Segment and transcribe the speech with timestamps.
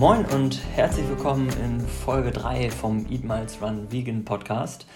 [0.00, 4.86] Moin und herzlich willkommen in Folge 3 vom Eat Miles Run Vegan Podcast.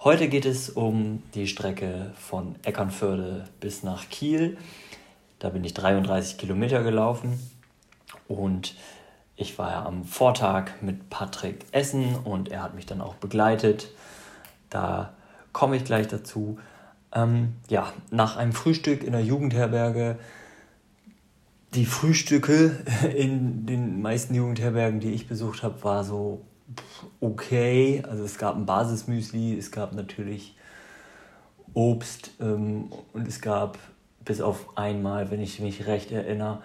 [0.00, 4.58] Heute geht es um die Strecke von Eckernförde bis nach Kiel.
[5.38, 7.38] Da bin ich 33 Kilometer gelaufen
[8.26, 8.74] und
[9.36, 13.92] ich war ja am Vortag mit Patrick Essen und er hat mich dann auch begleitet.
[14.68, 15.14] Da
[15.52, 16.58] komme ich gleich dazu.
[17.14, 20.18] Ähm, ja, nach einem Frühstück in der Jugendherberge
[21.74, 22.82] die Frühstücke
[23.16, 26.42] in den meisten Jugendherbergen, die ich besucht habe, war so
[27.20, 28.02] okay.
[28.08, 30.56] Also es gab ein Basismüsli, es gab natürlich
[31.74, 33.78] Obst ähm, und es gab
[34.24, 36.62] bis auf einmal, wenn ich mich recht erinnere,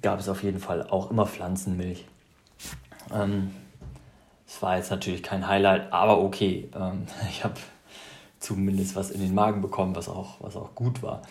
[0.00, 2.06] gab es auf jeden Fall auch immer Pflanzenmilch.
[3.12, 3.50] Ähm,
[4.46, 6.70] es war jetzt natürlich kein Highlight, aber okay.
[6.74, 7.54] Ähm, ich habe
[8.38, 11.22] zumindest was in den Magen bekommen, was auch, was auch gut war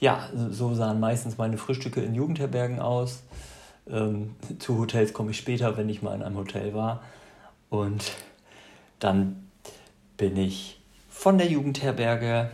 [0.00, 3.22] ja, so sahen meistens meine Frühstücke in Jugendherbergen aus.
[3.88, 7.02] Ähm, zu Hotels komme ich später, wenn ich mal in einem Hotel war.
[7.70, 8.12] Und
[8.98, 9.48] dann
[10.16, 12.50] bin ich von der Jugendherberge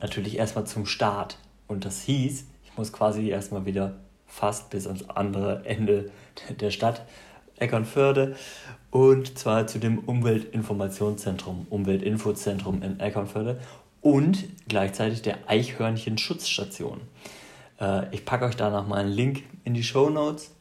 [0.00, 1.38] natürlich erstmal zum Start.
[1.68, 3.94] Und das hieß, ich muss quasi erstmal wieder
[4.26, 6.10] fast bis ans andere Ende
[6.60, 7.04] der Stadt,
[7.56, 8.34] Eckernförde,
[8.90, 13.60] und zwar zu dem Umweltinformationszentrum, Umweltinfozentrum in Eckernförde
[14.02, 17.00] und gleichzeitig der Eichhörnchen-Schutzstation.
[17.80, 20.54] Äh, ich packe euch danach mal einen Link in die Show Notes.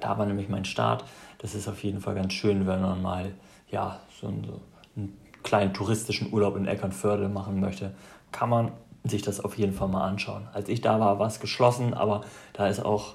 [0.00, 1.04] Da war nämlich mein Start.
[1.38, 3.32] Das ist auf jeden Fall ganz schön, wenn man mal
[3.70, 4.60] ja, so, einen, so
[4.96, 7.94] einen kleinen touristischen Urlaub in Eckernförde machen möchte.
[8.32, 8.72] Kann man
[9.04, 10.48] sich das auf jeden Fall mal anschauen.
[10.54, 12.22] Als ich da war, war es geschlossen, aber
[12.54, 13.14] da ist auch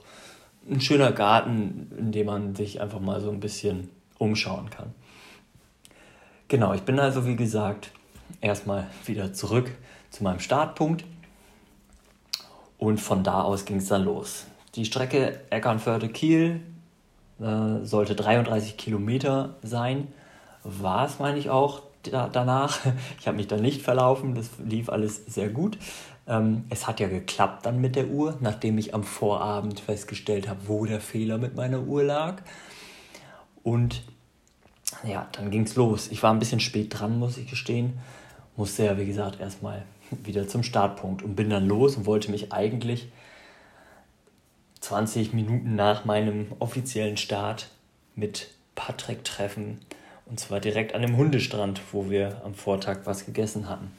[0.70, 3.90] ein schöner Garten, in dem man sich einfach mal so ein bisschen
[4.20, 4.94] umschauen kann.
[6.48, 7.92] Genau, ich bin also wie gesagt
[8.42, 9.72] erstmal wieder zurück
[10.10, 11.06] zu meinem Startpunkt
[12.78, 14.46] und von da aus ging es dann los.
[14.76, 16.62] Die Strecke Eckernförde-Kiel
[17.40, 20.08] äh, sollte 33 Kilometer sein.
[20.64, 22.80] War es, meine ich auch, da, danach.
[23.20, 25.78] Ich habe mich da nicht verlaufen, das lief alles sehr gut.
[26.28, 30.60] Ähm, es hat ja geklappt dann mit der Uhr, nachdem ich am Vorabend festgestellt habe,
[30.68, 32.42] wo der Fehler mit meiner Uhr lag.
[33.64, 34.04] Und
[35.04, 36.08] ja, dann ging es los.
[36.12, 38.00] Ich war ein bisschen spät dran, muss ich gestehen
[38.60, 42.52] musste ja, wie gesagt, erstmal wieder zum Startpunkt und bin dann los und wollte mich
[42.52, 43.08] eigentlich
[44.82, 47.70] 20 Minuten nach meinem offiziellen Start
[48.16, 49.80] mit Patrick treffen.
[50.26, 53.92] Und zwar direkt an dem Hundestrand, wo wir am Vortag was gegessen hatten.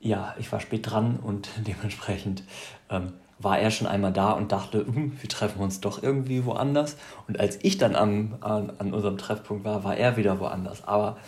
[0.00, 2.44] Ja, ich war spät dran und dementsprechend
[2.88, 6.96] ähm, war er schon einmal da und dachte, hm, wir treffen uns doch irgendwie woanders.
[7.28, 10.84] Und als ich dann am, an, an unserem Treffpunkt war, war er wieder woanders.
[10.84, 11.18] Aber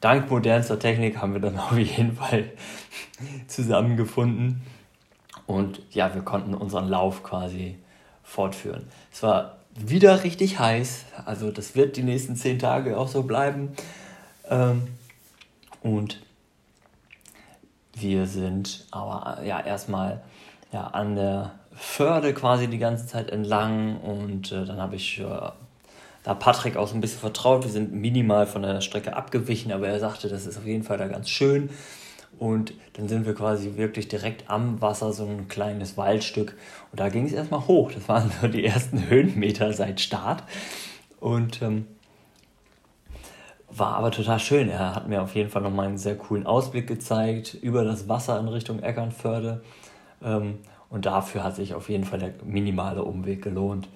[0.00, 2.50] dank modernster Technik haben wir dann auf jeden Fall
[3.46, 4.62] zusammengefunden.
[5.46, 7.78] Und ja, wir konnten unseren Lauf quasi
[8.22, 8.88] fortführen.
[9.12, 13.72] Es war wieder richtig heiß, also das wird die nächsten zehn Tage auch so bleiben.
[14.48, 14.88] Ähm,
[15.82, 16.20] und
[17.94, 20.22] wir sind aber ja erstmal
[20.72, 25.50] ja, an der Förde quasi die ganze Zeit entlang und äh, dann habe ich äh,
[26.26, 27.62] da Patrick auch so ein bisschen vertraut.
[27.62, 30.98] Wir sind minimal von der Strecke abgewichen, aber er sagte, das ist auf jeden Fall
[30.98, 31.70] da ganz schön.
[32.40, 36.56] Und dann sind wir quasi wirklich direkt am Wasser, so ein kleines Waldstück.
[36.90, 37.92] Und da ging es erstmal hoch.
[37.92, 40.42] Das waren so die ersten Höhenmeter seit Start.
[41.20, 41.86] Und ähm,
[43.70, 44.68] war aber total schön.
[44.68, 48.40] Er hat mir auf jeden Fall nochmal einen sehr coolen Ausblick gezeigt über das Wasser
[48.40, 49.62] in Richtung Eckernförde.
[50.24, 50.58] Ähm,
[50.90, 53.88] und dafür hat sich auf jeden Fall der minimale Umweg gelohnt.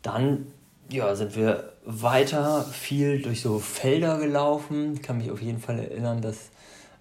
[0.00, 0.46] Dann
[0.92, 4.94] ja, sind wir weiter viel durch so Felder gelaufen.
[4.94, 6.50] Ich kann mich auf jeden Fall erinnern, dass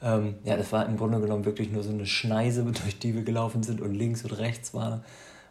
[0.02, 3.24] ähm, ja, das war im Grunde genommen wirklich nur so eine Schneise, durch die wir
[3.24, 5.04] gelaufen sind und links und rechts war,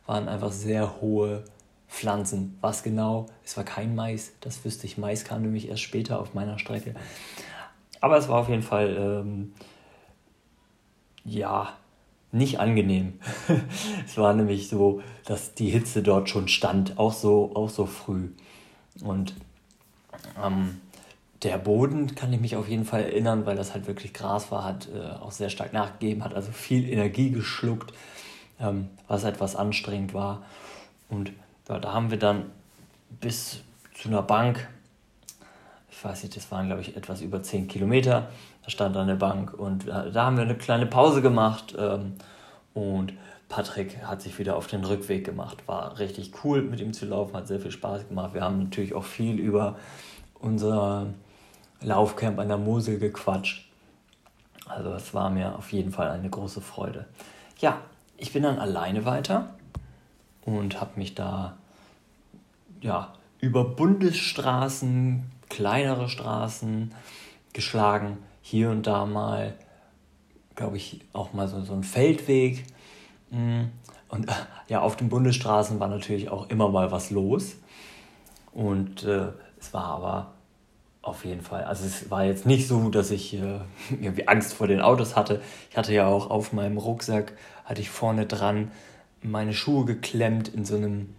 [0.06, 1.44] waren einfach sehr hohe
[1.88, 2.56] Pflanzen.
[2.60, 3.26] Was genau?
[3.44, 4.98] Es war kein Mais, das wüsste ich.
[4.98, 6.94] Mais kam nämlich erst später auf meiner Strecke.
[8.00, 9.52] Aber es war auf jeden Fall, ähm,
[11.24, 11.74] ja,
[12.32, 13.18] nicht angenehm.
[14.06, 18.28] es war nämlich so, dass die Hitze dort schon stand, auch so, auch so früh.
[19.02, 19.34] Und
[20.42, 20.80] ähm,
[21.42, 24.64] der Boden kann ich mich auf jeden Fall erinnern, weil das halt wirklich Gras war,
[24.64, 27.92] hat äh, auch sehr stark nachgegeben, hat also viel Energie geschluckt,
[28.60, 30.42] ähm, was etwas anstrengend war.
[31.08, 31.32] Und
[31.68, 32.50] ja, da haben wir dann
[33.20, 33.60] bis
[33.94, 34.68] zu einer Bank,
[35.90, 38.30] ich weiß nicht, das waren glaube ich etwas über 10 Kilometer,
[38.70, 42.14] stand eine Bank und da, da haben wir eine kleine Pause gemacht ähm,
[42.74, 43.12] und
[43.48, 45.66] Patrick hat sich wieder auf den Rückweg gemacht.
[45.66, 48.32] War richtig cool mit ihm zu laufen, hat sehr viel Spaß gemacht.
[48.32, 49.76] Wir haben natürlich auch viel über
[50.38, 51.06] unser
[51.82, 53.68] Laufcamp an der Mosel gequatscht.
[54.66, 57.06] Also es war mir auf jeden Fall eine große Freude.
[57.58, 57.78] Ja,
[58.16, 59.50] ich bin dann alleine weiter
[60.42, 61.56] und habe mich da
[62.80, 66.94] ja, über Bundesstraßen, kleinere Straßen
[67.52, 69.54] geschlagen, hier und da mal,
[70.54, 72.64] glaube ich, auch mal so, so ein Feldweg.
[73.30, 73.64] Mm.
[74.08, 74.26] Und
[74.68, 77.56] ja, auf den Bundesstraßen war natürlich auch immer mal was los.
[78.52, 79.28] Und äh,
[79.60, 80.32] es war aber
[81.02, 83.60] auf jeden Fall, also es war jetzt nicht so, dass ich äh,
[83.90, 85.40] irgendwie Angst vor den Autos hatte.
[85.70, 87.32] Ich hatte ja auch auf meinem Rucksack,
[87.64, 88.70] hatte ich vorne dran
[89.22, 91.14] meine Schuhe geklemmt in so einem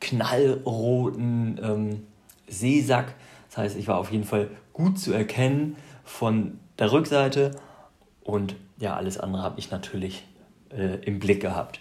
[0.00, 2.06] knallroten ähm,
[2.48, 3.14] Seesack.
[3.48, 5.76] Das heißt, ich war auf jeden Fall gut zu erkennen
[6.08, 7.52] von der Rückseite
[8.22, 10.24] und ja, alles andere habe ich natürlich
[10.70, 11.80] äh, im Blick gehabt.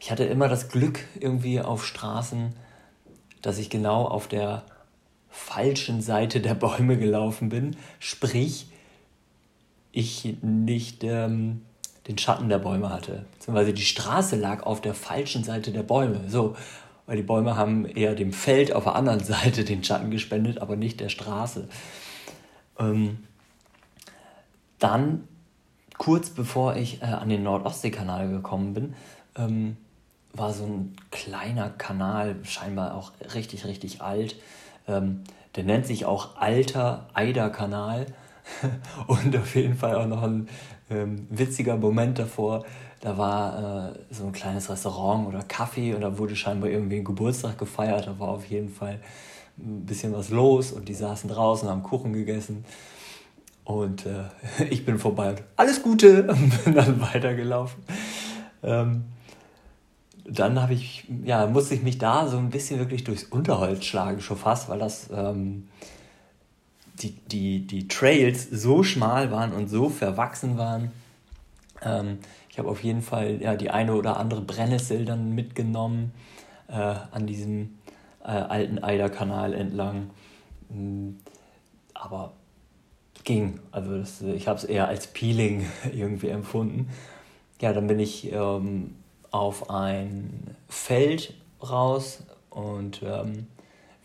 [0.00, 2.54] Ich hatte immer das Glück irgendwie auf Straßen,
[3.40, 4.64] dass ich genau auf der
[5.28, 7.76] falschen Seite der Bäume gelaufen bin.
[7.98, 8.66] Sprich,
[9.92, 11.62] ich nicht ähm,
[12.08, 13.26] den Schatten der Bäume hatte.
[13.34, 16.28] Beziehungsweise die Straße lag auf der falschen Seite der Bäume.
[16.28, 16.56] So,
[17.06, 20.76] weil die Bäume haben eher dem Feld auf der anderen Seite den Schatten gespendet, aber
[20.76, 21.68] nicht der Straße.
[22.78, 23.24] Ähm,
[24.78, 25.26] dann,
[25.96, 28.94] kurz bevor ich äh, an den Nordostseekanal gekommen bin,
[29.36, 29.76] ähm,
[30.32, 34.36] war so ein kleiner Kanal, scheinbar auch richtig, richtig alt.
[34.86, 35.24] Ähm,
[35.56, 38.06] der nennt sich auch Alter Eider-Kanal.
[39.06, 40.48] Und auf jeden Fall auch noch ein
[40.90, 42.64] ähm, witziger Moment davor.
[43.00, 47.04] Da war äh, so ein kleines Restaurant oder Kaffee und da wurde scheinbar irgendwie ein
[47.04, 48.08] Geburtstag gefeiert.
[48.08, 48.98] Da war auf jeden Fall
[49.58, 52.64] ein bisschen was los und die saßen draußen, haben Kuchen gegessen.
[53.64, 54.24] Und äh,
[54.70, 57.82] ich bin vorbei und alles Gute und bin dann weitergelaufen.
[58.62, 59.04] Ähm,
[60.24, 64.20] dann habe ich, ja, musste ich mich da so ein bisschen wirklich durchs Unterholz schlagen,
[64.20, 65.68] schon fast, weil das ähm,
[67.02, 70.90] die, die, die Trails so schmal waren und so verwachsen waren.
[71.82, 72.18] Ähm,
[72.50, 76.12] ich habe auf jeden Fall ja, die eine oder andere Brennnessel dann mitgenommen
[76.68, 77.77] äh, an diesem
[78.28, 80.10] äh, alten Eiderkanal entlang.
[80.68, 81.14] Mm,
[81.94, 82.32] aber
[83.24, 83.60] ging.
[83.72, 86.88] Also das, ich habe es eher als Peeling irgendwie empfunden.
[87.60, 88.94] Ja, dann bin ich ähm,
[89.30, 93.46] auf ein Feld raus und ähm,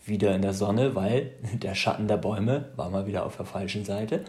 [0.04, 3.84] wieder in der Sonne, weil der Schatten der Bäume war mal wieder auf der falschen
[3.84, 4.24] Seite.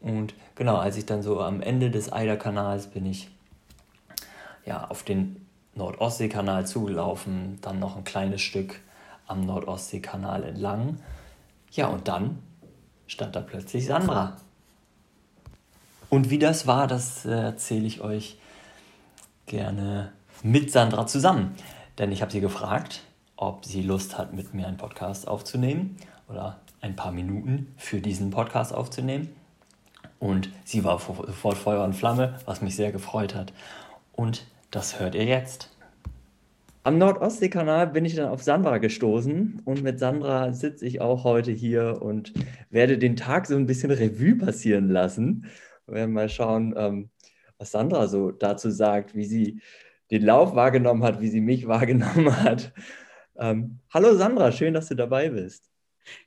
[0.00, 3.28] Und genau, als ich dann so am Ende des Eiderkanals bin ich
[4.64, 8.80] ja auf den Nordostseekanal zugelaufen, dann noch ein kleines Stück
[9.26, 11.00] am Nordostseekanal entlang.
[11.72, 12.42] Ja, und dann
[13.06, 14.36] stand da plötzlich Sandra.
[16.08, 18.38] Und wie das war, das äh, erzähle ich euch
[19.46, 20.12] gerne
[20.42, 21.54] mit Sandra zusammen.
[21.98, 23.02] Denn ich habe sie gefragt,
[23.36, 25.96] ob sie Lust hat, mit mir einen Podcast aufzunehmen
[26.28, 29.34] oder ein paar Minuten für diesen Podcast aufzunehmen.
[30.18, 33.52] Und sie war sofort Feuer und Flamme, was mich sehr gefreut hat.
[34.12, 35.75] Und das hört ihr jetzt.
[36.86, 41.50] Am Nordostseekanal bin ich dann auf Sandra gestoßen und mit Sandra sitze ich auch heute
[41.50, 42.32] hier und
[42.70, 45.46] werde den Tag so ein bisschen Revue passieren lassen.
[45.86, 47.10] Wir werden mal schauen, ähm,
[47.58, 49.60] was Sandra so dazu sagt, wie sie
[50.12, 52.72] den Lauf wahrgenommen hat, wie sie mich wahrgenommen hat.
[53.36, 55.68] Ähm, hallo Sandra, schön, dass du dabei bist.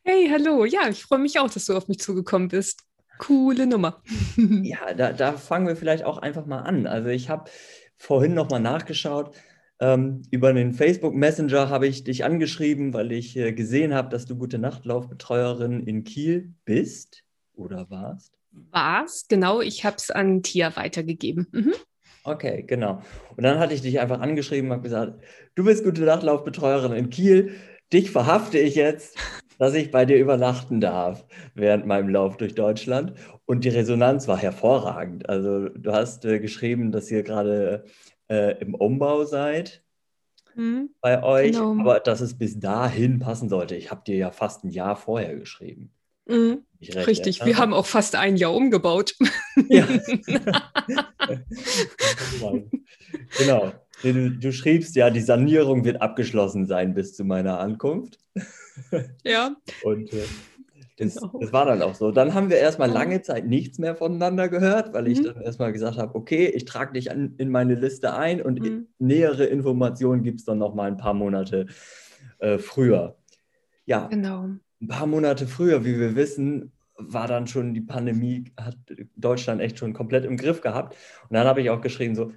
[0.04, 0.66] Hey, hallo.
[0.66, 2.84] Ja, ich freue mich auch, dass du auf mich zugekommen bist.
[3.18, 4.04] Coole Nummer.
[4.36, 6.86] ja, da, da fangen wir vielleicht auch einfach mal an.
[6.86, 7.50] Also ich habe
[7.96, 9.34] vorhin nochmal nachgeschaut.
[9.82, 14.26] Ähm, über den Facebook Messenger habe ich dich angeschrieben, weil ich äh, gesehen habe, dass
[14.26, 18.40] du gute Nachtlaufbetreuerin in Kiel bist oder warst
[18.72, 19.62] war es, genau.
[19.62, 21.48] Ich habe es an Tia weitergegeben.
[21.52, 21.74] Mhm.
[22.24, 23.02] Okay, genau.
[23.36, 25.24] Und dann hatte ich dich einfach angeschrieben und habe gesagt,
[25.56, 27.56] du bist gute Nachtlaufbetreuerin in Kiel.
[27.94, 29.18] Dich verhafte ich jetzt,
[29.58, 33.14] dass ich bei dir übernachten darf während meinem Lauf durch Deutschland.
[33.46, 35.28] Und die Resonanz war hervorragend.
[35.30, 37.86] Also du hast äh, geschrieben, dass ihr gerade
[38.30, 39.84] äh, im Umbau seid
[40.56, 40.90] mhm.
[41.02, 41.80] bei euch, genau.
[41.80, 43.76] aber dass es bis dahin passen sollte.
[43.76, 45.92] Ich habe dir ja fast ein Jahr vorher geschrieben.
[46.28, 46.64] Mhm.
[46.82, 49.16] Richtig, wir haben auch fast ein Jahr umgebaut.
[49.68, 49.86] Ja.
[53.38, 53.74] genau.
[54.02, 58.20] Du, du, schriebst ja, die Sanierung wird abgeschlossen sein bis zu meiner Ankunft.
[59.26, 59.58] Ja.
[59.84, 60.24] Und äh,
[61.00, 61.40] das, genau.
[61.40, 62.12] das, war dann auch so.
[62.12, 65.26] Dann haben wir erstmal lange Zeit nichts mehr voneinander gehört, weil ich mhm.
[65.26, 68.88] dann erstmal gesagt habe, okay, ich trage dich an, in meine Liste ein und mhm.
[69.00, 71.68] nähere Informationen gibt es dann noch mal ein paar Monate
[72.40, 73.16] äh, früher.
[73.86, 74.50] Ja, genau.
[74.82, 78.78] ein paar Monate früher, wie wir wissen, war dann schon die Pandemie, hat
[79.16, 80.96] Deutschland echt schon komplett im Griff gehabt.
[81.30, 82.34] Und dann habe ich auch geschrieben, so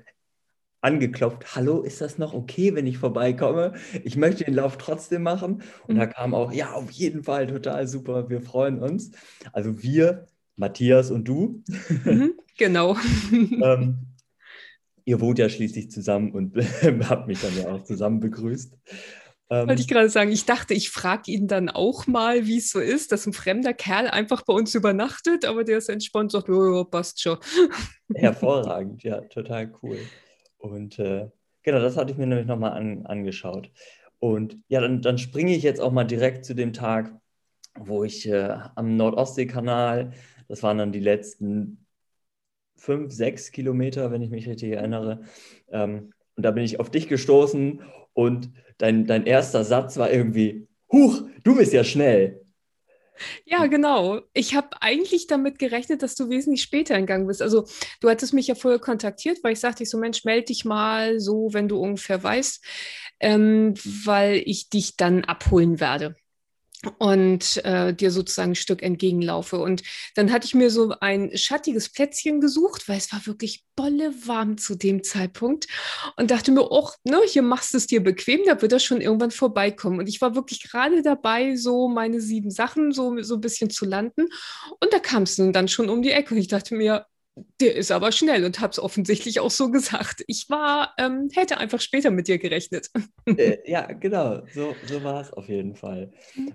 [0.82, 3.74] angeklopft, hallo, ist das noch okay, wenn ich vorbeikomme?
[4.04, 5.62] Ich möchte den Lauf trotzdem machen.
[5.86, 6.00] Und mhm.
[6.00, 9.12] da kam auch, ja, auf jeden Fall, total super, wir freuen uns.
[9.52, 11.62] Also wir, Matthias und du.
[12.04, 12.96] Mhm, genau.
[13.32, 13.98] ähm,
[15.04, 16.56] ihr wohnt ja schließlich zusammen und
[17.08, 18.76] habt mich dann ja auch zusammen begrüßt.
[19.50, 22.70] Ähm, Wollte ich gerade sagen, ich dachte, ich frage ihn dann auch mal, wie es
[22.70, 26.40] so ist, dass ein fremder Kerl einfach bei uns übernachtet, aber der ist entspannt und
[26.40, 27.38] sagt, oh, passt schon.
[28.14, 29.98] Hervorragend, ja, total cool.
[30.62, 31.28] Und äh,
[31.62, 33.70] genau, das hatte ich mir nämlich nochmal an, angeschaut.
[34.20, 37.12] Und ja, dann, dann springe ich jetzt auch mal direkt zu dem Tag,
[37.78, 40.12] wo ich äh, am Nordostseekanal,
[40.48, 41.86] das waren dann die letzten
[42.76, 45.22] fünf, sechs Kilometer, wenn ich mich richtig erinnere,
[45.70, 47.82] ähm, und da bin ich auf dich gestoßen
[48.14, 52.41] und dein, dein erster Satz war irgendwie, Huch, du bist ja schnell.
[53.44, 54.20] Ja, genau.
[54.32, 57.42] Ich habe eigentlich damit gerechnet, dass du wesentlich später in Gang bist.
[57.42, 57.66] Also
[58.00, 61.20] du hattest mich ja vorher kontaktiert, weil ich sagte, ich so Mensch, melde dich mal
[61.20, 62.64] so, wenn du ungefähr weißt,
[63.20, 66.16] ähm, weil ich dich dann abholen werde
[66.98, 69.58] und äh, dir sozusagen ein Stück entgegenlaufe.
[69.58, 69.82] Und
[70.14, 74.58] dann hatte ich mir so ein schattiges Plätzchen gesucht, weil es war wirklich bolle warm
[74.58, 75.66] zu dem Zeitpunkt
[76.16, 79.00] und dachte mir, oh, ne, hier machst du es dir bequem, da wird das schon
[79.00, 79.98] irgendwann vorbeikommen.
[79.98, 83.84] Und ich war wirklich gerade dabei, so meine sieben Sachen so, so ein bisschen zu
[83.84, 84.28] landen.
[84.80, 87.06] Und da kam es dann schon um die Ecke und ich dachte mir,
[87.60, 90.22] der ist aber schnell und habe es offensichtlich auch so gesagt.
[90.26, 92.90] Ich war, ähm, hätte einfach später mit dir gerechnet.
[93.24, 96.10] Äh, ja, genau, so, so war es auf jeden Fall.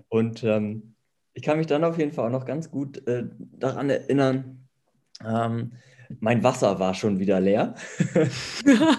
[0.08, 0.94] Und ähm,
[1.32, 4.68] ich kann mich dann auf jeden Fall auch noch ganz gut äh, daran erinnern,
[5.26, 5.72] ähm,
[6.20, 7.74] mein Wasser war schon wieder leer.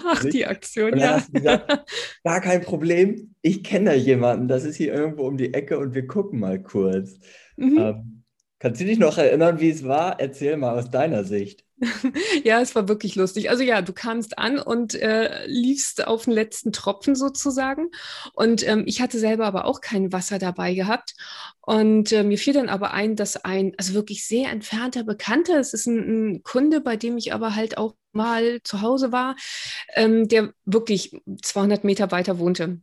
[0.07, 1.23] Ach, die Aktion, ja.
[1.31, 1.85] Gesagt,
[2.23, 5.93] gar kein Problem, ich kenne da jemanden, das ist hier irgendwo um die Ecke und
[5.93, 7.19] wir gucken mal kurz.
[7.55, 7.77] Mhm.
[7.77, 8.23] Ähm,
[8.59, 10.19] kannst du dich noch erinnern, wie es war?
[10.19, 11.65] Erzähl mal aus deiner Sicht.
[12.43, 13.49] ja, es war wirklich lustig.
[13.49, 17.89] Also ja, du kamst an und äh, liefst auf den letzten Tropfen sozusagen.
[18.33, 21.15] Und ähm, ich hatte selber aber auch kein Wasser dabei gehabt.
[21.61, 25.73] Und äh, mir fiel dann aber ein, dass ein, also wirklich sehr entfernter Bekannter, es
[25.73, 25.97] ist ein,
[26.35, 29.35] ein, Kunde, bei dem ich aber halt auch mal zu Hause war,
[29.95, 32.81] ähm, der wirklich 200 Meter weiter wohnte.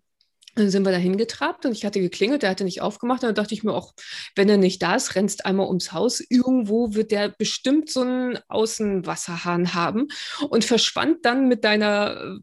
[0.56, 3.22] Dann sind wir dahin getrabt und ich hatte geklingelt, der hatte nicht aufgemacht.
[3.22, 3.92] Und dann dachte ich mir auch,
[4.34, 6.20] wenn er nicht da ist, rennst einmal ums Haus.
[6.28, 10.08] Irgendwo wird der bestimmt so einen Außenwasserhahn haben
[10.48, 12.38] und verschwand dann mit deiner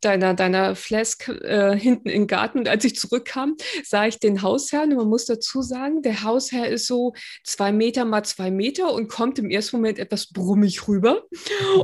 [0.00, 2.58] deiner, deiner Flask äh, hinten im Garten.
[2.58, 4.90] Und als ich zurückkam, sah ich den Hausherrn.
[4.92, 7.14] Und man muss dazu sagen, der Hausherr ist so
[7.44, 11.24] zwei Meter mal zwei Meter und kommt im ersten Moment etwas brummig rüber.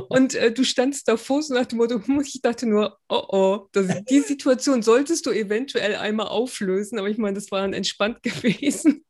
[0.09, 4.03] Und äh, du standst davor so nach dem Motto, ich dachte nur, oh oh, das,
[4.05, 6.99] die Situation solltest du eventuell einmal auflösen.
[6.99, 9.03] Aber ich meine, das war dann entspannt gewesen.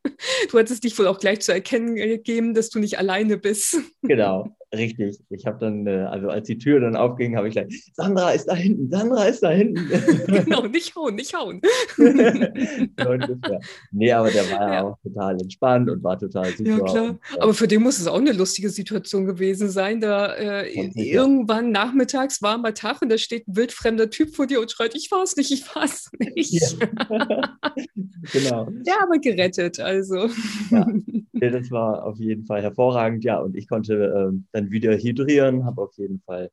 [0.49, 3.77] Du hattest dich wohl auch gleich zu erkennen gegeben, dass du nicht alleine bist.
[4.01, 4.55] Genau.
[4.73, 5.19] Richtig.
[5.29, 8.45] Ich habe dann, äh, also als die Tür dann aufging, habe ich gleich, Sandra ist
[8.45, 9.87] da hinten, Sandra ist da hinten.
[10.27, 11.61] genau, nicht hauen, nicht hauen.
[13.91, 16.69] nee, aber der war ja auch total entspannt und war total super.
[16.69, 17.03] Ja, klar.
[17.03, 20.71] Und, äh, aber für den muss es auch eine lustige Situation gewesen sein, da äh,
[20.95, 25.07] irgendwann nachmittags warmer Tag und da steht ein wildfremder Typ vor dir und schreit, ich
[25.09, 26.51] fahr's nicht, ich fahr's nicht.
[26.51, 26.69] Ja.
[28.33, 28.69] genau.
[28.85, 30.29] Ja, aber gerettet, also.
[30.71, 30.87] Ja.
[31.51, 35.81] Das war auf jeden Fall hervorragend, ja, und ich konnte ähm, dann wieder hydrieren, habe
[35.81, 36.49] auf jeden Fall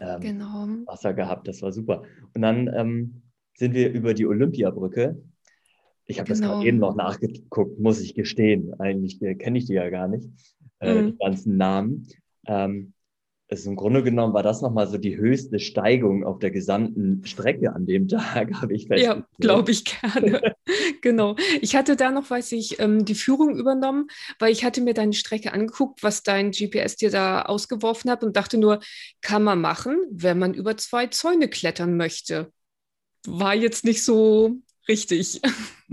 [0.00, 0.66] ähm, genau.
[0.86, 1.48] Wasser gehabt.
[1.48, 2.02] Das war super.
[2.34, 3.22] Und dann ähm,
[3.54, 5.22] sind wir über die Olympiabrücke.
[6.06, 6.40] Ich habe genau.
[6.40, 8.74] das gerade eben noch nachgeguckt, muss ich gestehen.
[8.80, 10.28] Eigentlich äh, kenne ich die ja gar nicht,
[10.80, 11.06] äh, mhm.
[11.06, 12.06] die ganzen Namen.
[12.46, 12.93] Ähm,
[13.54, 17.72] also im Grunde genommen war das nochmal so die höchste Steigung auf der gesamten Strecke
[17.72, 19.20] an dem Tag, habe ich festgestellt.
[19.20, 20.54] Ja, glaube ich gerne.
[21.02, 21.36] genau.
[21.60, 24.08] Ich hatte da noch, weiß ich, ähm, die Führung übernommen,
[24.40, 28.36] weil ich hatte mir deine Strecke angeguckt, was dein GPS dir da ausgeworfen hat und
[28.36, 28.80] dachte nur,
[29.20, 32.50] kann man machen, wenn man über zwei Zäune klettern möchte.
[33.24, 35.40] War jetzt nicht so Richtig.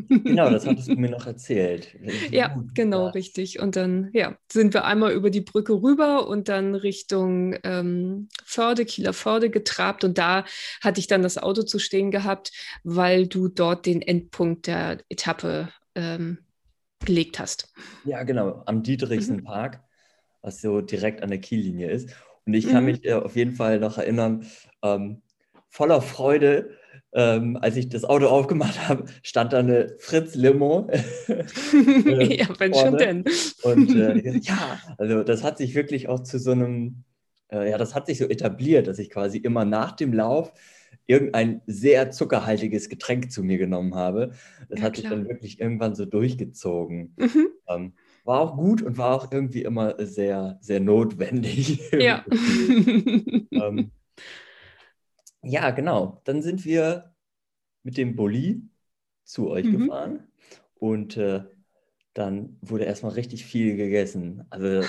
[0.08, 1.96] Genau, das hattest du mir noch erzählt.
[2.30, 3.10] Ja, genau, ja.
[3.12, 3.60] richtig.
[3.60, 8.86] Und dann ja, sind wir einmal über die Brücke rüber und dann Richtung ähm, Förde,
[8.86, 10.04] Kieler Förde getrabt.
[10.04, 10.46] Und da
[10.82, 12.52] hatte ich dann das Auto zu stehen gehabt,
[12.84, 16.40] weil du dort den Endpunkt der Etappe ähm,
[17.06, 17.72] gelegt hast.
[18.06, 19.82] Ja, genau, am Dietrichsen-Park, mhm.
[20.42, 22.10] was so direkt an der Kiellinie ist.
[22.46, 22.92] Und ich kann mhm.
[22.92, 24.46] mich äh, auf jeden Fall noch erinnern,
[24.84, 25.22] ähm,
[25.70, 26.78] voller Freude,
[27.14, 30.90] ähm, als ich das Auto aufgemacht habe, stand da eine Fritz-Limo.
[31.28, 33.26] äh, ja, wenn schon denn.
[33.64, 37.04] Und äh, ja, also das hat sich wirklich auch zu so einem,
[37.52, 40.54] äh, ja, das hat sich so etabliert, dass ich quasi immer nach dem Lauf
[41.08, 44.32] irgendein sehr zuckerhaltiges Getränk zu mir genommen habe.
[44.70, 47.14] Das ja, hat sich dann wirklich irgendwann so durchgezogen.
[47.18, 47.48] Mhm.
[47.68, 47.94] Ähm,
[48.24, 51.82] war auch gut und war auch irgendwie immer sehr, sehr notwendig.
[51.92, 52.24] Ja.
[53.52, 53.92] ähm,
[55.44, 56.22] ja, genau.
[56.24, 57.14] Dann sind wir
[57.84, 58.64] mit dem Bulli
[59.24, 59.78] zu euch mhm.
[59.78, 60.28] gefahren
[60.76, 61.44] und äh,
[62.14, 64.44] dann wurde erstmal richtig viel gegessen.
[64.50, 64.82] Also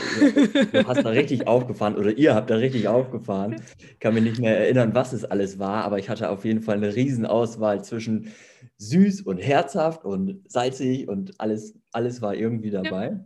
[0.72, 3.62] du hast da richtig aufgefahren oder ihr habt da richtig aufgefahren.
[3.78, 6.62] Ich kann mich nicht mehr erinnern, was es alles war, aber ich hatte auf jeden
[6.62, 8.32] Fall eine Riesenauswahl zwischen
[8.78, 13.10] süß und herzhaft und salzig und alles, alles war irgendwie dabei.
[13.10, 13.24] Ja.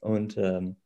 [0.00, 0.76] Und ähm,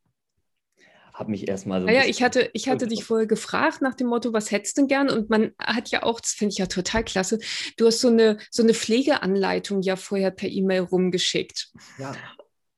[1.18, 1.88] habe mich erstmal so.
[1.88, 4.82] Ja, ja, ich hatte, ich hatte dich vorher gefragt nach dem Motto, was hättest du
[4.82, 5.10] denn gern?
[5.10, 7.40] Und man hat ja auch, das finde ich ja total klasse,
[7.76, 11.72] du hast so eine, so eine Pflegeanleitung ja vorher per E-Mail rumgeschickt.
[11.98, 12.14] Ja.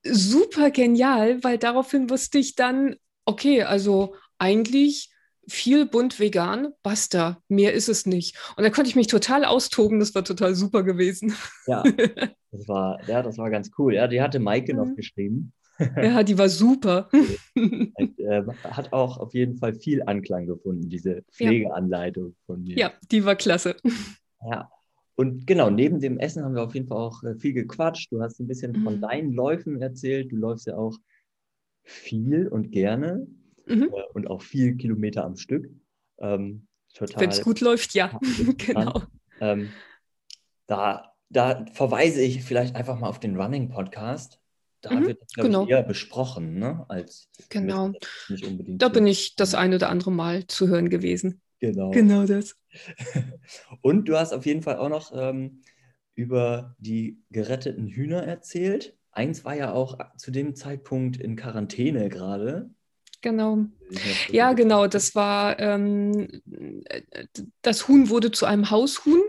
[0.02, 5.10] Super genial, weil daraufhin wusste ich dann, okay, also eigentlich
[5.46, 8.36] viel bunt vegan, basta, mehr ist es nicht.
[8.56, 11.34] Und da konnte ich mich total austoben, das war total super gewesen.
[11.66, 11.82] Ja,
[12.52, 13.94] das war, ja, das war ganz cool.
[13.94, 14.96] Ja, die hatte Maike noch mhm.
[14.96, 15.52] geschrieben.
[15.96, 17.08] Ja, die war super.
[18.30, 22.76] äh, hat auch auf jeden Fall viel Anklang gefunden, diese Pflegeanleitung von mir.
[22.76, 23.76] Ja, die war klasse.
[24.42, 24.70] Ja,
[25.16, 28.10] und genau, neben dem Essen haben wir auf jeden Fall auch äh, viel gequatscht.
[28.10, 28.84] Du hast ein bisschen mhm.
[28.84, 30.32] von deinen Läufen erzählt.
[30.32, 30.96] Du läufst ja auch
[31.82, 33.26] viel und gerne
[33.66, 33.90] mhm.
[33.94, 35.68] äh, und auch viel Kilometer am Stück.
[36.18, 36.66] Ähm,
[37.16, 38.18] Wenn es gut läuft, ja,
[38.56, 39.02] genau.
[39.40, 39.68] Ähm,
[40.66, 44.39] da, da verweise ich vielleicht einfach mal auf den Running Podcast
[44.82, 45.64] da mhm, wird das, genau.
[45.64, 46.84] ich, eher besprochen, ne?
[46.88, 47.92] Als genau.
[48.28, 51.40] Nicht unbedingt da bin ich das ein oder andere Mal zu hören gewesen.
[51.60, 51.90] Genau.
[51.90, 52.56] Genau das.
[53.82, 55.62] Und du hast auf jeden Fall auch noch ähm,
[56.14, 58.96] über die geretteten Hühner erzählt.
[59.12, 62.70] Eins war ja auch zu dem Zeitpunkt in Quarantäne gerade.
[63.22, 63.66] Genau.
[64.30, 64.86] Ja, genau.
[64.86, 66.28] Das war, ähm,
[67.62, 69.20] das Huhn wurde zu einem Haushuhn,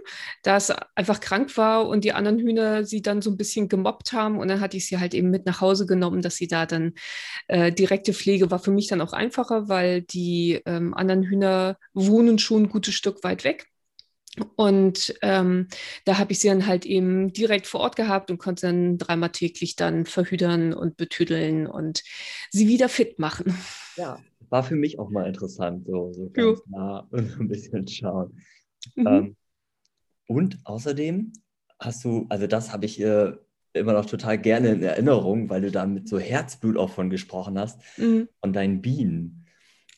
[0.43, 4.13] da es einfach krank war und die anderen Hühner sie dann so ein bisschen gemobbt
[4.13, 4.39] haben.
[4.39, 6.93] Und dann hatte ich sie halt eben mit nach Hause genommen, dass sie da dann
[7.48, 12.39] äh, direkte Pflege war für mich dann auch einfacher, weil die ähm, anderen Hühner wohnen
[12.39, 13.70] schon ein gutes Stück weit weg.
[14.55, 15.67] Und ähm,
[16.05, 19.31] da habe ich sie dann halt eben direkt vor Ort gehabt und konnte dann dreimal
[19.31, 22.03] täglich dann verhüdern und betüdeln und
[22.50, 23.57] sie wieder fit machen.
[23.97, 24.19] Ja,
[24.50, 26.63] war für mich auch mal interessant, so, so ganz jo.
[26.67, 28.41] nah und ein bisschen schauen.
[28.96, 29.07] Mhm.
[29.07, 29.35] Ähm,
[30.27, 31.33] und außerdem
[31.77, 33.33] hast du, also das habe ich äh,
[33.74, 37.59] immer noch total gerne in Erinnerung, weil du da mit so Herzblut auch von gesprochen
[37.59, 38.29] hast, mhm.
[38.39, 39.46] von deinen Bienen.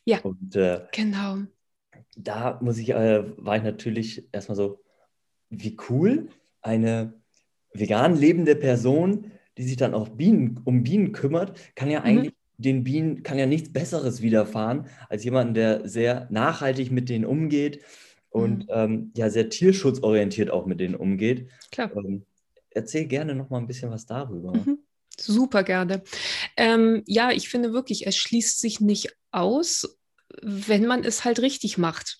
[0.05, 1.37] Ja, und, äh, genau
[2.15, 4.81] da muss ich, äh, war ich natürlich erstmal so,
[5.49, 6.29] wie cool,
[6.61, 7.13] eine
[7.73, 12.05] vegan lebende Person, die sich dann auch Bienen, um Bienen kümmert, kann ja mhm.
[12.05, 17.25] eigentlich den Bienen, kann ja nichts Besseres widerfahren, als jemanden, der sehr nachhaltig mit denen
[17.25, 17.83] umgeht
[18.29, 18.73] und mhm.
[18.73, 21.49] ähm, ja sehr tierschutzorientiert auch mit denen umgeht.
[21.71, 21.95] Klar.
[21.95, 22.25] Ähm,
[22.69, 24.53] erzähl gerne noch mal ein bisschen was darüber.
[24.53, 24.79] Mhm.
[25.19, 26.03] Super gerne.
[26.57, 29.99] Ähm, ja, ich finde wirklich, es schließt sich nicht aus
[30.41, 32.19] wenn man es halt richtig macht.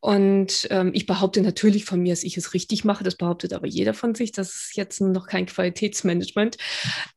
[0.00, 3.04] Und ähm, ich behaupte natürlich von mir, dass ich es richtig mache.
[3.04, 4.32] Das behauptet aber jeder von sich.
[4.32, 6.56] Das ist jetzt noch kein Qualitätsmanagement.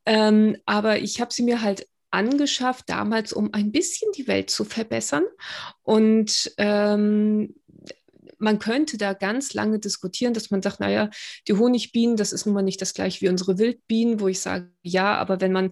[0.06, 4.66] Ähm, aber ich habe sie mir halt angeschafft, damals, um ein bisschen die Welt zu
[4.66, 5.24] verbessern.
[5.82, 7.56] Und ähm,
[8.38, 11.10] man könnte da ganz lange diskutieren, dass man sagt, naja,
[11.48, 14.70] die Honigbienen, das ist nun mal nicht das gleiche wie unsere Wildbienen, wo ich sage,
[14.84, 15.72] ja, aber wenn man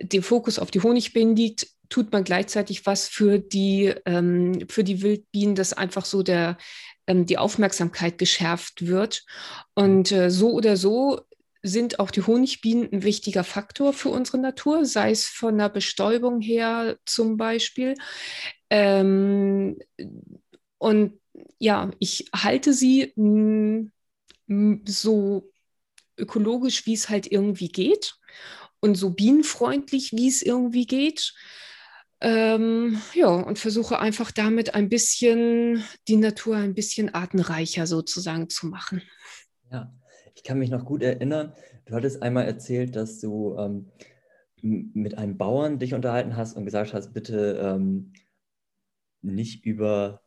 [0.00, 5.02] den Fokus auf die Honigbienen liegt, tut man gleichzeitig was für die, ähm, für die
[5.02, 6.56] Wildbienen, dass einfach so der,
[7.06, 9.24] ähm, die Aufmerksamkeit geschärft wird.
[9.74, 11.20] Und äh, so oder so
[11.62, 16.40] sind auch die Honigbienen ein wichtiger Faktor für unsere Natur, sei es von der Bestäubung
[16.40, 17.94] her zum Beispiel.
[18.68, 19.78] Ähm,
[20.78, 21.20] und
[21.58, 23.14] ja, ich halte sie
[24.86, 25.50] so
[26.18, 28.14] ökologisch, wie es halt irgendwie geht
[28.80, 31.32] und so bienenfreundlich, wie es irgendwie geht.
[32.20, 38.66] Ähm, ja, und versuche einfach damit ein bisschen die Natur ein bisschen artenreicher sozusagen zu
[38.66, 39.02] machen.
[39.70, 39.92] Ja,
[40.34, 41.52] ich kann mich noch gut erinnern,
[41.86, 43.90] du hattest einmal erzählt, dass du ähm,
[44.62, 48.12] mit einem Bauern dich unterhalten hast und gesagt hast, bitte ähm,
[49.20, 50.23] nicht über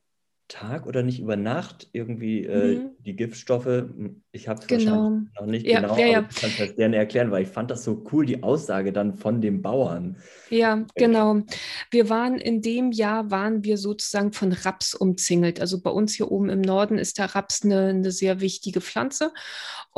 [0.47, 2.89] Tag oder nicht über Nacht irgendwie äh, mhm.
[2.99, 3.85] die Giftstoffe.
[4.31, 5.19] Ich habe es genau.
[5.39, 6.17] noch nicht ja, genau, ja, ja.
[6.19, 9.15] aber ich kann es gerne erklären, weil ich fand das so cool, die Aussage dann
[9.15, 10.17] von dem Bauern.
[10.49, 11.41] Ja, genau.
[11.91, 15.59] Wir waren in dem Jahr, waren wir sozusagen von Raps umzingelt.
[15.59, 19.33] Also bei uns hier oben im Norden ist der Raps eine, eine sehr wichtige Pflanze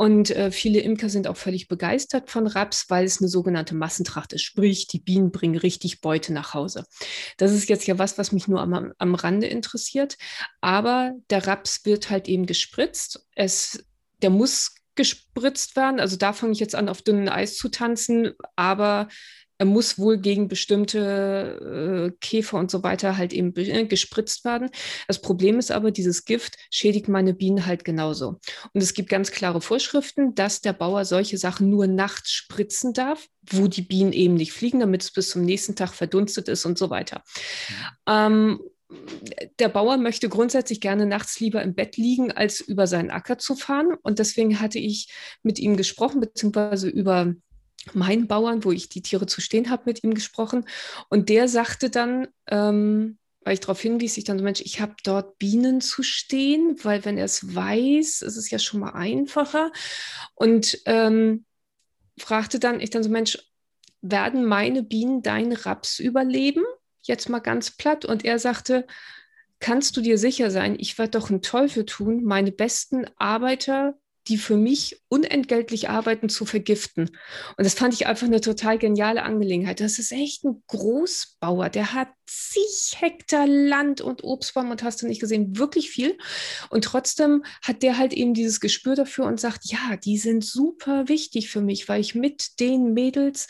[0.00, 4.32] und äh, viele Imker sind auch völlig begeistert von Raps, weil es eine sogenannte Massentracht
[4.32, 4.42] ist.
[4.42, 6.86] Sprich, die Bienen bringen richtig Beute nach Hause.
[7.36, 10.16] Das ist jetzt ja was, was mich nur am, am Rande interessiert.
[10.60, 13.26] Aber der Raps wird halt eben gespritzt.
[13.34, 13.84] Es,
[14.22, 16.00] der muss gespritzt werden.
[16.00, 18.32] Also da fange ich jetzt an, auf dünnem Eis zu tanzen.
[18.56, 19.08] Aber
[19.60, 24.70] er muss wohl gegen bestimmte äh, Käfer und so weiter halt eben äh, gespritzt werden.
[25.06, 28.40] Das Problem ist aber, dieses Gift schädigt meine Bienen halt genauso.
[28.72, 33.26] Und es gibt ganz klare Vorschriften, dass der Bauer solche Sachen nur nachts spritzen darf,
[33.50, 36.78] wo die Bienen eben nicht fliegen, damit es bis zum nächsten Tag verdunstet ist und
[36.78, 37.22] so weiter.
[37.68, 37.74] Mhm.
[38.06, 38.60] Ähm,
[39.58, 43.54] der Bauer möchte grundsätzlich gerne nachts lieber im Bett liegen, als über seinen Acker zu
[43.54, 43.94] fahren.
[44.02, 47.34] Und deswegen hatte ich mit ihm gesprochen, beziehungsweise über
[47.92, 50.66] meinen Bauern, wo ich die Tiere zu stehen habe, mit ihm gesprochen.
[51.08, 54.94] Und der sagte dann, ähm, weil ich darauf hinwies, ich dann so, Mensch, ich habe
[55.02, 59.72] dort Bienen zu stehen, weil wenn er es weiß, ist es ja schon mal einfacher.
[60.34, 61.46] Und ähm,
[62.18, 63.38] fragte dann, ich dann so, Mensch,
[64.02, 66.62] werden meine Bienen deinen Raps überleben?
[67.02, 68.04] Jetzt mal ganz platt.
[68.04, 68.86] Und er sagte,
[69.58, 73.94] kannst du dir sicher sein, ich werde doch einen Teufel tun, meine besten Arbeiter
[74.28, 77.10] die für mich unentgeltlich arbeiten, zu vergiften.
[77.56, 79.80] Und das fand ich einfach eine total geniale Angelegenheit.
[79.80, 85.06] Das ist echt ein Großbauer, der hat zig Hektar Land und Obstbaum und hast du
[85.06, 86.16] nicht gesehen, wirklich viel.
[86.68, 91.08] Und trotzdem hat der halt eben dieses Gespür dafür und sagt, ja, die sind super
[91.08, 93.48] wichtig für mich, weil ich mit den Mädels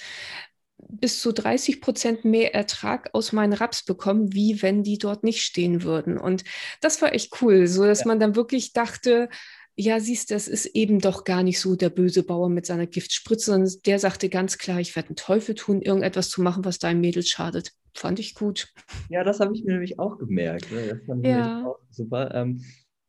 [0.88, 5.42] bis zu 30 Prozent mehr Ertrag aus meinen Raps bekommen, wie wenn die dort nicht
[5.42, 6.18] stehen würden.
[6.18, 6.44] Und
[6.80, 8.06] das war echt cool, so dass ja.
[8.06, 9.28] man dann wirklich dachte,
[9.76, 12.86] ja, siehst du, es ist eben doch gar nicht so der böse Bauer mit seiner
[12.86, 16.78] Giftspritze, sondern der sagte ganz klar, ich werde einen Teufel tun, irgendetwas zu machen, was
[16.78, 17.72] deinem Mädel schadet.
[17.94, 18.72] Fand ich gut.
[19.08, 20.70] Ja, das habe ich mir nämlich auch gemerkt.
[20.70, 20.88] Ne?
[20.88, 21.66] Das fand ich ja.
[21.66, 22.34] auch super.
[22.34, 22.62] Ähm,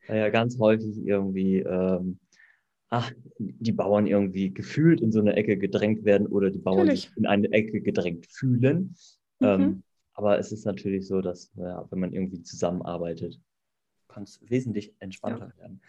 [0.08, 2.20] ja ganz häufig irgendwie, ähm,
[2.92, 7.04] ach, die Bauern irgendwie gefühlt in so eine Ecke gedrängt werden oder die Bauern natürlich.
[7.04, 8.96] sich in eine Ecke gedrängt fühlen.
[9.40, 9.48] Mhm.
[9.48, 13.40] Ähm, aber es ist natürlich so, dass, ja, wenn man irgendwie zusammenarbeitet,
[14.12, 15.62] kann es wesentlich entspannter ja.
[15.62, 15.82] werden.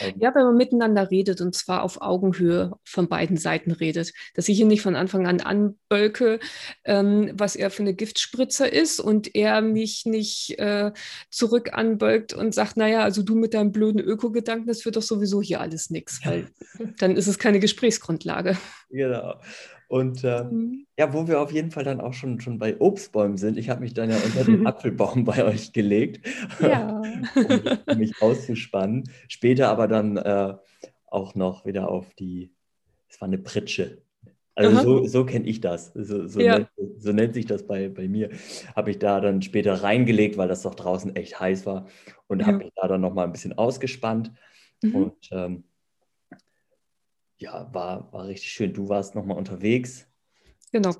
[0.00, 4.12] Ähm, ja, wenn man miteinander redet und zwar auf Augenhöhe von beiden Seiten redet.
[4.34, 6.38] Dass ich ihn nicht von Anfang an anbölke,
[6.84, 10.92] ähm, was er für eine Giftspritzer ist und er mich nicht äh,
[11.30, 15.42] zurück anbölkt und sagt, naja, also du mit deinem blöden Öko-Gedanken, das wird doch sowieso
[15.42, 16.48] hier alles nichts, weil
[16.98, 18.56] dann ist es keine Gesprächsgrundlage.
[18.90, 19.40] Genau.
[19.90, 20.86] Und äh, mhm.
[20.96, 23.58] ja, wo wir auf jeden Fall dann auch schon, schon bei Obstbäumen sind.
[23.58, 26.24] Ich habe mich dann ja unter den Apfelbaum bei euch gelegt,
[26.60, 27.02] ja.
[27.86, 29.10] um mich auszuspannen.
[29.26, 30.54] Später aber dann äh,
[31.08, 32.52] auch noch wieder auf die,
[33.08, 34.00] es war eine Pritsche.
[34.54, 34.82] Also Aha.
[34.84, 35.92] so, so kenne ich das.
[35.96, 36.58] So, so, ja.
[36.58, 38.30] nennt, so, nennt, sich das bei, bei mir.
[38.76, 41.88] Habe ich da dann später reingelegt, weil das doch draußen echt heiß war.
[42.28, 42.46] Und ja.
[42.46, 44.30] habe mich da dann nochmal ein bisschen ausgespannt.
[44.84, 44.94] Mhm.
[44.94, 45.64] Und ähm,
[47.40, 48.72] ja, war, war richtig schön.
[48.72, 50.06] Du warst nochmal unterwegs.
[50.72, 50.94] Genau.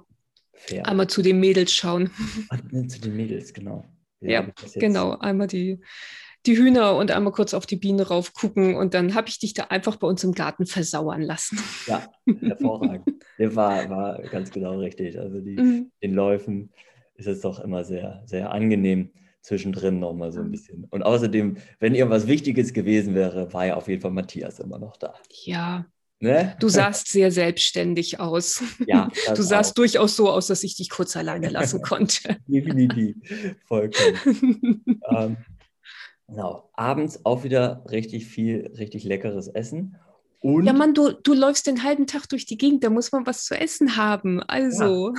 [0.52, 0.86] Fair.
[0.86, 2.10] Einmal zu den Mädels schauen.
[2.48, 3.84] Ach, zu den Mädels, genau.
[4.20, 5.16] Ja, ja genau.
[5.18, 5.80] Einmal die,
[6.46, 9.54] die Hühner und einmal kurz auf die Biene rauf gucken und dann habe ich dich
[9.54, 11.58] da einfach bei uns im Garten versauern lassen.
[11.86, 13.06] Ja, hervorragend.
[13.38, 15.18] Der war, war ganz genau richtig.
[15.18, 15.92] Also die, mhm.
[16.02, 16.72] den Läufen
[17.14, 20.84] ist es doch immer sehr, sehr angenehm zwischendrin nochmal so ein bisschen.
[20.90, 24.98] Und außerdem, wenn irgendwas Wichtiges gewesen wäre, war ja auf jeden Fall Matthias immer noch
[24.98, 25.14] da.
[25.44, 25.86] Ja,
[26.22, 26.54] Ne?
[26.60, 28.62] Du sahst sehr selbstständig aus.
[28.86, 29.74] Ja, du sahst auch.
[29.76, 32.36] durchaus so aus, dass ich dich kurz alleine lassen konnte.
[32.46, 33.16] Definitiv,
[33.64, 34.84] vollkommen.
[35.10, 35.36] ähm,
[36.28, 36.70] genau.
[36.74, 39.96] Abends auch wieder richtig viel, richtig leckeres Essen.
[40.40, 43.26] Und ja, Mann, du, du läufst den halben Tag durch die Gegend, da muss man
[43.26, 44.42] was zu essen haben.
[44.42, 45.14] Also.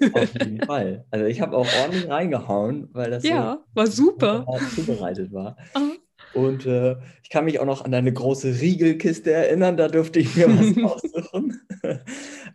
[0.00, 1.04] Ja, auf jeden Fall.
[1.10, 5.56] Also ich habe auch ordentlich reingehauen, weil das ja, so war super zubereitet war.
[5.74, 5.92] Aha.
[6.34, 10.34] Und äh, ich kann mich auch noch an deine große Riegelkiste erinnern, da durfte ich
[10.36, 11.60] mir was aussuchen.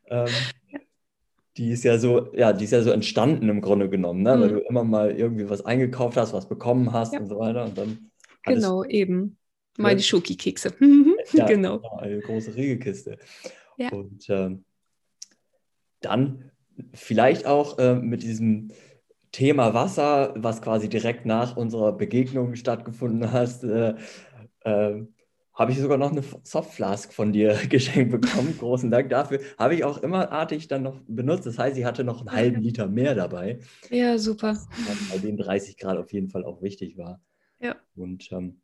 [0.07, 0.27] ähm,
[1.57, 4.35] die ist ja so, ja, die ist ja so entstanden im Grunde genommen, ne?
[4.35, 4.41] Mhm.
[4.41, 7.19] weil du immer mal irgendwie was eingekauft hast, was bekommen hast ja.
[7.19, 7.65] und so weiter.
[7.65, 8.11] Und dann
[8.43, 9.37] genau, eben.
[9.77, 10.73] Meine ja, Schoki-Kekse.
[11.33, 11.79] ja, genau.
[11.79, 11.97] genau.
[11.97, 13.17] Eine große Riegelkiste.
[13.77, 13.89] Ja.
[13.91, 14.65] Und ähm,
[16.01, 16.51] dann
[16.93, 18.71] vielleicht auch äh, mit diesem
[19.31, 23.95] Thema Wasser, was quasi direkt nach unserer Begegnung stattgefunden hat, äh,
[24.61, 25.05] äh,
[25.53, 28.57] habe ich sogar noch eine Softflask von dir geschenkt bekommen.
[28.57, 29.41] Großen Dank dafür.
[29.57, 31.45] Habe ich auch immer artig dann noch benutzt.
[31.45, 33.59] Das heißt, ich hatte noch einen halben Liter mehr dabei.
[33.89, 34.57] Ja, super.
[35.11, 37.21] Bei den 30 Grad auf jeden Fall auch wichtig war.
[37.59, 37.75] Ja.
[37.95, 38.61] Und ähm,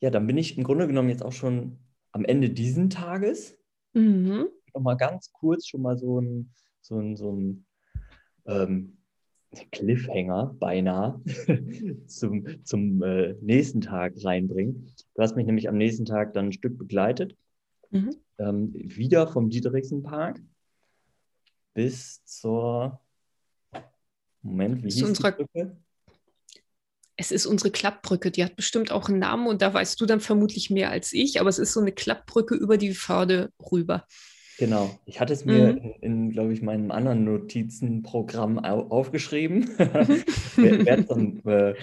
[0.00, 1.78] ja, dann bin ich im Grunde genommen jetzt auch schon
[2.10, 3.56] am Ende diesen Tages.
[3.92, 4.48] Mhm.
[4.74, 7.66] Noch mal ganz kurz schon mal so ein, so ein, so ein
[8.46, 8.98] ähm,
[9.70, 11.20] Cliffhanger beinahe
[12.06, 14.92] zum, zum äh, nächsten Tag reinbringen.
[15.14, 17.36] Du hast mich nämlich am nächsten Tag dann ein Stück begleitet.
[17.90, 18.16] Mhm.
[18.38, 20.40] Ähm, wieder vom Dieterichsen-Park
[21.74, 23.00] bis zur
[24.42, 25.76] Moment, wie hieß unserer, die Brücke?
[27.16, 30.20] Es ist unsere Klappbrücke, die hat bestimmt auch einen Namen und da weißt du dann
[30.20, 34.06] vermutlich mehr als ich, aber es ist so eine Klappbrücke über die Förde rüber.
[34.58, 34.90] Genau.
[35.06, 35.78] Ich hatte es mir mhm.
[35.78, 39.68] in, in glaube ich, meinem anderen Notizenprogramm aufgeschrieben.
[40.56, 41.74] Wir werden es dann äh,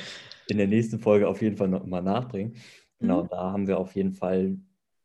[0.48, 2.56] in der nächsten Folge auf jeden Fall nochmal nachbringen.
[3.00, 3.28] Genau, mhm.
[3.30, 4.58] da haben wir auf jeden Fall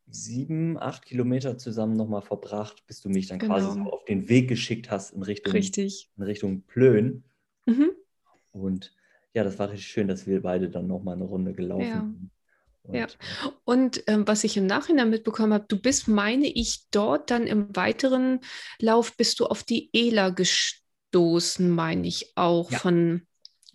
[0.09, 3.55] sieben, acht Kilometer zusammen nochmal verbracht, bis du mich dann genau.
[3.55, 6.11] quasi so auf den Weg geschickt hast in Richtung, richtig.
[6.17, 7.25] In Richtung Plön.
[7.67, 7.91] Mhm.
[8.53, 8.95] Und
[9.33, 12.01] ja, das war richtig schön, dass wir beide dann nochmal eine Runde gelaufen ja.
[12.01, 12.31] sind.
[12.85, 13.07] Und, ja,
[13.65, 17.75] und ähm, was ich im Nachhinein mitbekommen habe, du bist, meine ich, dort dann im
[17.75, 18.41] weiteren
[18.79, 22.79] Lauf bist du auf die Ela gestoßen, meine ich auch ja.
[22.79, 23.27] von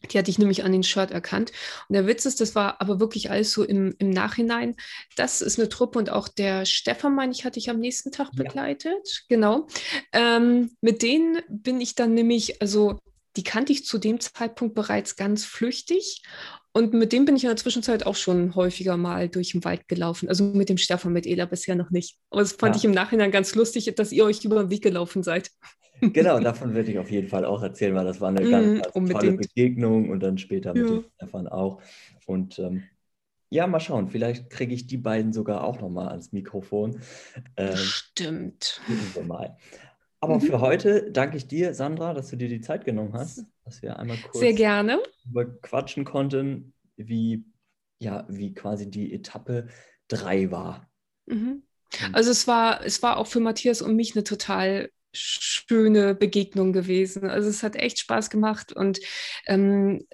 [0.08, 1.52] die hatte ich nämlich an den Shirt erkannt.
[1.88, 4.76] Und der Witz ist, das war aber wirklich alles so im, im Nachhinein.
[5.16, 8.32] Das ist eine Truppe und auch der Stefan, meine ich, hatte ich am nächsten Tag
[8.32, 8.94] begleitet.
[8.94, 9.36] Ja.
[9.36, 9.68] Genau.
[10.14, 13.00] Ähm, mit denen bin ich dann nämlich, also
[13.36, 16.24] die kannte ich zu dem Zeitpunkt bereits ganz flüchtig.
[16.72, 19.88] Und mit dem bin ich in der Zwischenzeit auch schon häufiger mal durch den Wald
[19.88, 20.30] gelaufen.
[20.30, 22.18] Also mit dem Stefan, mit Ela bisher noch nicht.
[22.30, 22.80] Aber das fand ja.
[22.80, 25.52] ich im Nachhinein ganz lustig, dass ihr euch über den Weg gelaufen seid.
[26.02, 28.96] Genau, davon würde ich auf jeden Fall auch erzählen, weil das war eine ganz, ganz
[28.96, 30.96] mm, tolle Begegnung und dann später mit ja.
[30.96, 31.82] dem Stefan auch.
[32.26, 32.84] Und ähm,
[33.50, 37.02] ja, mal schauen, vielleicht kriege ich die beiden sogar auch nochmal ans Mikrofon.
[37.58, 38.80] Ähm, Stimmt.
[39.28, 39.58] Mal.
[40.22, 40.42] Aber mhm.
[40.42, 43.98] für heute danke ich dir, Sandra, dass du dir die Zeit genommen hast, dass wir
[43.98, 45.00] einmal kurz Sehr gerne.
[45.62, 47.46] quatschen konnten, wie,
[48.00, 49.68] ja, wie quasi die Etappe
[50.10, 50.90] 3 war.
[51.26, 51.64] Mhm.
[52.14, 57.30] Also es war, es war auch für Matthias und mich eine total schöne Begegnung gewesen.
[57.30, 59.00] Also es hat echt Spaß gemacht und
[59.48, 60.06] ähm,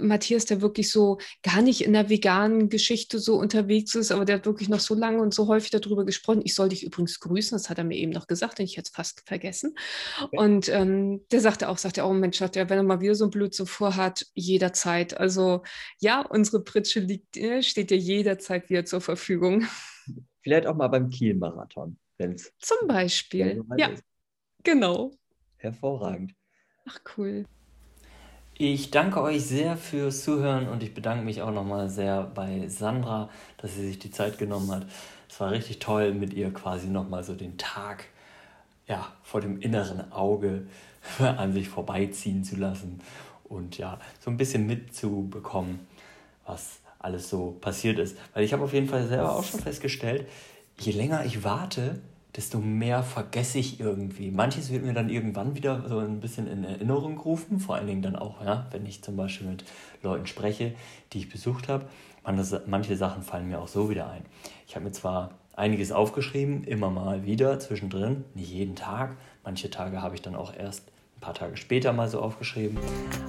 [0.00, 4.36] Matthias, der wirklich so gar nicht in der veganen Geschichte so unterwegs ist, aber der
[4.36, 6.42] hat wirklich noch so lange und so häufig darüber gesprochen.
[6.44, 8.88] Ich soll dich übrigens grüßen, das hat er mir eben noch gesagt, und ich hätte
[8.90, 9.74] es fast vergessen.
[10.32, 13.24] Und ähm, der sagte auch, sagte oh Mensch, hat er, wenn er mal wieder so
[13.24, 15.16] ein Blödsinn vorhat, jederzeit.
[15.16, 15.62] Also
[15.98, 19.66] ja, unsere Pritsche liegt, äh, steht dir jederzeit wieder zur Verfügung.
[20.42, 21.96] Vielleicht auch mal beim Kiel-Marathon.
[22.58, 23.88] Zum Beispiel, ja.
[23.88, 24.04] Ist.
[24.64, 25.12] Genau.
[25.56, 26.34] Hervorragend.
[26.86, 27.44] Ach, cool.
[28.54, 33.28] Ich danke euch sehr fürs Zuhören und ich bedanke mich auch nochmal sehr bei Sandra,
[33.56, 34.86] dass sie sich die Zeit genommen hat.
[35.28, 38.04] Es war richtig toll, mit ihr quasi nochmal so den Tag
[38.88, 40.66] ja, vor dem inneren Auge
[41.20, 43.00] an sich vorbeiziehen zu lassen
[43.44, 45.80] und ja, so ein bisschen mitzubekommen,
[46.46, 48.16] was alles so passiert ist.
[48.34, 50.28] Weil ich habe auf jeden Fall selber auch schon festgestellt,
[50.78, 52.00] je länger ich warte,
[52.36, 54.30] desto mehr vergesse ich irgendwie.
[54.30, 58.02] Manches wird mir dann irgendwann wieder so ein bisschen in Erinnerung gerufen, vor allen Dingen
[58.02, 59.64] dann auch, ja, wenn ich zum Beispiel mit
[60.02, 60.74] Leuten spreche,
[61.12, 61.86] die ich besucht habe.
[62.66, 64.22] Manche Sachen fallen mir auch so wieder ein.
[64.66, 69.16] Ich habe mir zwar einiges aufgeschrieben, immer mal wieder zwischendrin, nicht jeden Tag.
[69.44, 72.78] Manche Tage habe ich dann auch erst ein paar Tage später mal so aufgeschrieben.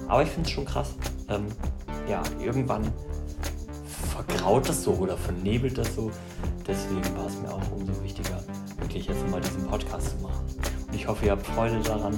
[0.08, 0.94] Aber ich finde es schon krass.
[1.28, 1.46] Ähm,
[2.08, 2.90] ja, irgendwann
[4.12, 6.10] vergraut das so oder vernebelt das so.
[6.66, 8.42] Deswegen war es mir auch umso wichtiger,
[8.94, 10.46] wirklich jetzt mal diesen Podcast zu machen.
[10.88, 12.14] Und ich hoffe, ihr habt Freude daran.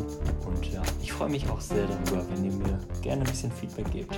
[0.46, 3.90] Und ja, ich freue mich auch sehr darüber, wenn ihr mir gerne ein bisschen Feedback
[3.90, 4.14] gebt.